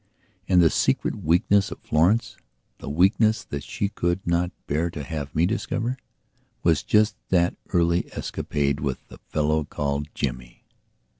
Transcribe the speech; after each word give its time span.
And 0.47 0.63
the 0.63 0.71
secret 0.71 1.13
weakness 1.17 1.69
of 1.69 1.79
Florencethe 1.83 2.37
weakness 2.81 3.43
that 3.43 3.63
she 3.63 3.87
could 3.87 4.25
not 4.25 4.49
bear 4.65 4.89
to 4.89 5.03
have 5.03 5.35
me 5.35 5.45
discover, 5.45 5.95
was 6.63 6.81
just 6.81 7.15
that 7.29 7.55
early 7.69 8.11
escapade 8.13 8.79
with 8.79 9.07
the 9.09 9.19
fellow 9.29 9.63
called 9.63 10.07
Jimmy. 10.15 10.65